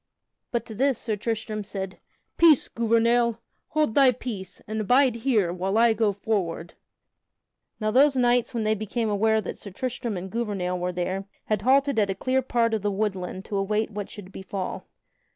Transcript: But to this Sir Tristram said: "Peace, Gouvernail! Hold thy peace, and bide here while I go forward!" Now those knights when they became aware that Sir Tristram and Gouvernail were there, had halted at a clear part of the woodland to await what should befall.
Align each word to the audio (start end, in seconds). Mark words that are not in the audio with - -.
But 0.49 0.65
to 0.65 0.73
this 0.73 0.97
Sir 0.97 1.15
Tristram 1.15 1.63
said: 1.63 1.99
"Peace, 2.35 2.67
Gouvernail! 2.67 3.39
Hold 3.67 3.93
thy 3.93 4.11
peace, 4.11 4.59
and 4.67 4.87
bide 4.87 5.17
here 5.17 5.53
while 5.53 5.77
I 5.77 5.93
go 5.93 6.11
forward!" 6.11 6.73
Now 7.79 7.91
those 7.91 8.15
knights 8.17 8.51
when 8.51 8.63
they 8.63 8.73
became 8.73 9.11
aware 9.11 9.41
that 9.41 9.57
Sir 9.57 9.69
Tristram 9.69 10.17
and 10.17 10.31
Gouvernail 10.31 10.79
were 10.79 10.91
there, 10.91 11.25
had 11.45 11.61
halted 11.61 11.99
at 11.99 12.09
a 12.09 12.15
clear 12.15 12.41
part 12.41 12.73
of 12.73 12.81
the 12.81 12.89
woodland 12.89 13.45
to 13.45 13.57
await 13.57 13.91
what 13.91 14.09
should 14.09 14.31
befall. 14.31 14.87